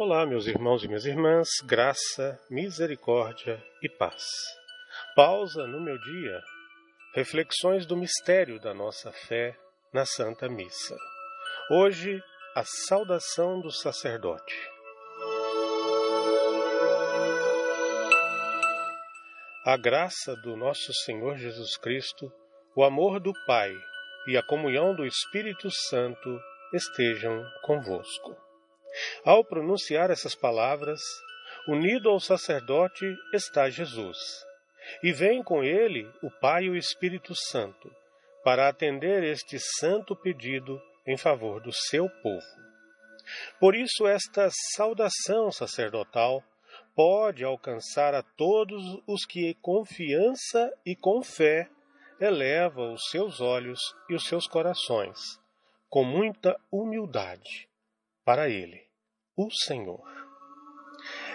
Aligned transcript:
Olá, 0.00 0.24
meus 0.24 0.46
irmãos 0.46 0.84
e 0.84 0.86
minhas 0.86 1.04
irmãs, 1.04 1.48
graça, 1.64 2.40
misericórdia 2.48 3.60
e 3.82 3.88
paz. 3.88 4.22
Pausa 5.16 5.66
no 5.66 5.80
meu 5.80 5.98
dia, 5.98 6.40
reflexões 7.16 7.84
do 7.84 7.96
mistério 7.96 8.60
da 8.60 8.72
nossa 8.72 9.10
fé 9.10 9.56
na 9.92 10.06
Santa 10.06 10.48
Missa. 10.48 10.96
Hoje, 11.72 12.22
a 12.54 12.62
saudação 12.86 13.60
do 13.60 13.72
sacerdote. 13.72 14.54
A 19.66 19.76
graça 19.76 20.36
do 20.36 20.56
nosso 20.56 20.94
Senhor 20.94 21.36
Jesus 21.38 21.76
Cristo, 21.76 22.32
o 22.76 22.84
amor 22.84 23.18
do 23.18 23.32
Pai 23.48 23.72
e 24.28 24.36
a 24.36 24.44
comunhão 24.44 24.94
do 24.94 25.04
Espírito 25.04 25.68
Santo 25.72 26.40
estejam 26.72 27.44
convosco. 27.64 28.47
Ao 29.24 29.44
pronunciar 29.44 30.10
essas 30.10 30.34
palavras, 30.34 31.00
unido 31.66 32.08
ao 32.08 32.18
sacerdote 32.18 33.04
está 33.32 33.68
Jesus, 33.68 34.18
e 35.02 35.12
vem 35.12 35.42
com 35.42 35.62
ele 35.62 36.10
o 36.22 36.30
Pai 36.30 36.64
e 36.64 36.70
o 36.70 36.76
Espírito 36.76 37.34
Santo, 37.34 37.90
para 38.42 38.68
atender 38.68 39.22
este 39.22 39.58
santo 39.58 40.16
pedido 40.16 40.80
em 41.06 41.16
favor 41.16 41.60
do 41.60 41.72
seu 41.72 42.08
povo. 42.22 42.46
Por 43.60 43.74
isso, 43.74 44.06
esta 44.06 44.48
saudação 44.74 45.50
sacerdotal 45.52 46.42
pode 46.94 47.44
alcançar 47.44 48.14
a 48.14 48.22
todos 48.22 48.82
os 49.06 49.24
que, 49.24 49.54
confiança 49.60 50.72
e 50.84 50.96
com 50.96 51.22
fé, 51.22 51.68
elevam 52.20 52.94
os 52.94 53.08
seus 53.10 53.40
olhos 53.40 53.78
e 54.08 54.14
os 54.14 54.24
seus 54.24 54.46
corações, 54.46 55.18
com 55.88 56.04
muita 56.04 56.58
humildade, 56.72 57.68
para 58.24 58.48
Ele, 58.48 58.87
o 59.38 59.48
Senhor. 59.52 60.02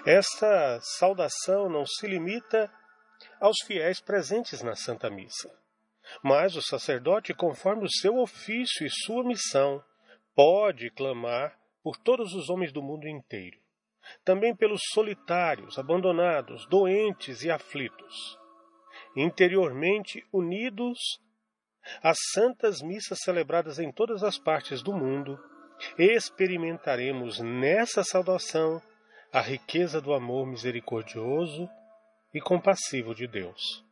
Esta 0.06 0.78
saudação 0.82 1.70
não 1.70 1.86
se 1.86 2.06
limita 2.06 2.70
aos 3.40 3.56
fiéis 3.66 4.02
presentes 4.02 4.62
na 4.62 4.76
Santa 4.76 5.10
Missa, 5.10 5.50
mas 6.22 6.58
o 6.58 6.62
sacerdote, 6.62 7.34
conforme 7.34 7.86
o 7.86 7.90
seu 7.90 8.18
ofício 8.18 8.86
e 8.86 8.90
sua 8.90 9.24
missão, 9.24 9.82
pode 10.36 10.90
clamar 10.92 11.58
por 11.82 11.96
todos 11.96 12.34
os 12.34 12.50
homens 12.50 12.74
do 12.74 12.82
mundo 12.82 13.08
inteiro, 13.08 13.58
também 14.26 14.54
pelos 14.54 14.82
solitários, 14.94 15.80
abandonados, 15.80 16.68
doentes 16.68 17.44
e 17.44 17.50
aflitos. 17.50 18.38
Interiormente 19.16 20.26
unidos 20.32 21.00
às 22.02 22.18
santas 22.34 22.82
missas 22.82 23.20
celebradas 23.24 23.80
em 23.80 23.92
todas 23.92 24.24
as 24.24 24.38
partes 24.38 24.82
do 24.82 24.94
mundo, 24.94 25.40
experimentaremos 25.98 27.40
nessa 27.40 28.04
saudação 28.04 28.82
a 29.32 29.42
riqueza 29.42 30.00
do 30.00 30.14
amor 30.14 30.46
misericordioso 30.46 31.68
e 32.34 32.40
compassivo 32.40 33.16
de 33.16 33.28
Deus, 33.28 33.84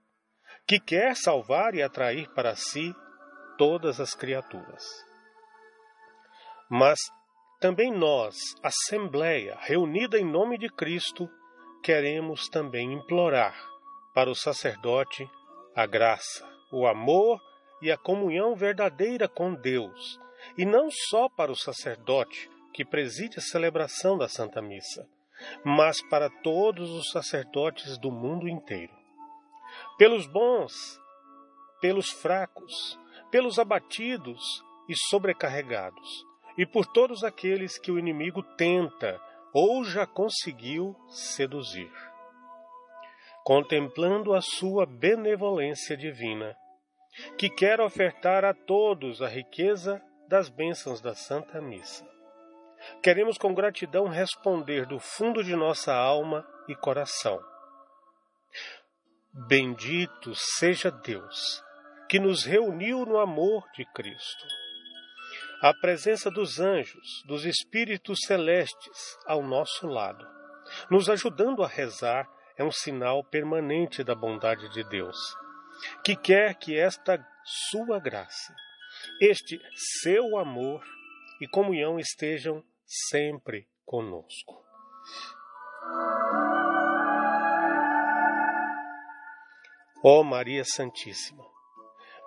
que 0.68 0.80
quer 0.80 1.16
salvar 1.16 1.76
e 1.76 1.82
atrair 1.82 2.30
para 2.34 2.56
si 2.56 2.94
todas 3.58 4.00
as 4.00 4.14
criaturas. 4.14 4.84
Mas 6.70 7.00
também 7.60 7.92
nós, 7.92 8.38
Assembleia, 8.64 9.58
reunida 9.62 10.18
em 10.18 10.26
nome 10.26 10.58
de 10.58 10.70
Cristo, 10.70 11.30
queremos 11.84 12.48
também 12.48 12.94
implorar 12.94 13.56
para 14.14 14.30
o 14.30 14.36
sacerdote 14.36 15.30
a 15.76 15.86
graça, 15.86 16.48
o 16.72 16.88
amor 16.88 17.40
e 17.82 17.92
a 17.92 17.98
comunhão 17.98 18.56
verdadeira 18.56 19.28
com 19.28 19.54
Deus, 19.54 20.20
e 20.58 20.66
não 20.66 20.90
só 20.90 21.30
para 21.30 21.52
o 21.52 21.56
sacerdote 21.56 22.50
que 22.74 22.86
preside 22.86 23.40
a 23.40 23.42
celebração 23.42 24.18
da 24.18 24.28
Santa 24.28 24.62
Missa, 24.62 25.08
mas 25.64 26.02
para 26.02 26.30
todos 26.30 26.90
os 26.92 27.12
sacerdotes 27.12 27.98
do 27.98 28.12
mundo 28.12 28.48
inteiro. 28.48 28.94
Pelos 29.98 30.28
bons, 30.28 31.00
pelos 31.82 32.10
fracos, 32.10 33.00
pelos 33.30 33.58
abatidos 33.58 34.64
e 34.88 34.96
sobrecarregados, 35.10 36.26
e 36.58 36.66
por 36.66 36.86
todos 36.86 37.24
aqueles 37.24 37.78
que 37.78 37.92
o 37.92 37.98
inimigo 37.98 38.44
tenta 38.56 39.20
ou 39.54 39.84
já 39.84 40.06
conseguiu 40.06 40.96
seduzir. 41.10 41.92
Contemplando 43.44 44.34
a 44.34 44.42
sua 44.42 44.86
benevolência 44.86 45.98
divina, 45.98 46.56
que 47.38 47.50
quer 47.50 47.82
ofertar 47.82 48.46
a 48.46 48.54
todos 48.54 49.22
a 49.22 49.28
riqueza 49.28 50.02
das 50.32 50.48
bênçãos 50.48 51.02
da 51.02 51.14
Santa 51.14 51.60
Missa. 51.60 52.08
Queremos 53.04 53.38
com 53.38 53.54
gratidão 53.54 54.08
responder 54.08 54.86
do 54.86 54.98
fundo 54.98 55.44
de 55.44 55.58
nossa 55.58 55.94
alma 55.94 56.48
e 56.70 56.74
coração. 56.74 57.38
Bendito 59.46 60.34
seja 60.34 60.90
Deus, 60.90 61.62
que 62.08 62.18
nos 62.18 62.46
reuniu 62.46 63.06
no 63.06 63.20
amor 63.20 63.70
de 63.76 63.84
Cristo 63.94 64.46
a 65.62 65.74
presença 65.74 66.32
dos 66.32 66.62
anjos, 66.62 67.24
dos 67.28 67.44
espíritos 67.46 68.18
celestes 68.26 69.18
ao 69.28 69.44
nosso 69.44 69.86
lado, 69.86 70.26
nos 70.90 71.10
ajudando 71.10 71.62
a 71.62 71.68
rezar, 71.68 72.26
é 72.58 72.64
um 72.64 72.72
sinal 72.72 73.22
permanente 73.24 74.02
da 74.02 74.16
bondade 74.16 74.70
de 74.70 74.84
Deus, 74.86 75.18
que 76.04 76.16
quer 76.16 76.56
que 76.56 76.80
esta 76.80 77.24
sua 77.70 78.00
graça, 78.00 78.56
este 79.22 79.62
seu 80.02 80.36
amor 80.36 80.84
e 81.40 81.48
comunhão 81.48 82.00
estejam 82.00 82.64
sempre 82.84 83.68
conosco. 83.86 84.66
Ó 90.04 90.24
Maria 90.24 90.64
Santíssima, 90.66 91.46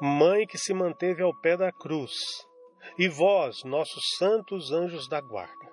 Mãe 0.00 0.46
que 0.46 0.56
se 0.56 0.72
manteve 0.72 1.20
ao 1.20 1.34
pé 1.40 1.56
da 1.56 1.72
cruz, 1.72 2.12
e 2.96 3.08
vós, 3.08 3.64
nossos 3.64 4.02
santos 4.16 4.70
anjos 4.70 5.08
da 5.08 5.20
guarda, 5.20 5.72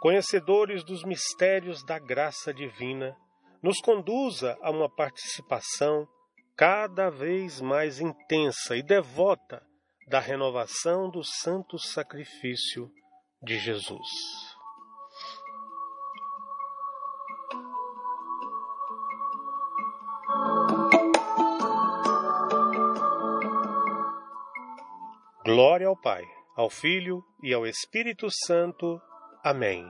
conhecedores 0.00 0.82
dos 0.82 1.04
mistérios 1.04 1.84
da 1.84 2.00
graça 2.00 2.52
divina, 2.52 3.16
nos 3.62 3.80
conduza 3.80 4.58
a 4.60 4.72
uma 4.72 4.90
participação 4.90 6.08
cada 6.56 7.10
vez 7.10 7.60
mais 7.60 8.00
intensa 8.00 8.76
e 8.76 8.82
devota 8.82 9.64
da 10.08 10.20
renovação 10.20 11.10
do 11.10 11.22
santo 11.22 11.78
sacrifício 11.78 12.90
de 13.42 13.58
Jesus. 13.58 14.08
Glória 25.44 25.88
ao 25.88 25.96
Pai, 25.96 26.24
ao 26.56 26.70
Filho 26.70 27.24
e 27.42 27.52
ao 27.52 27.66
Espírito 27.66 28.28
Santo. 28.46 29.00
Amém. 29.42 29.84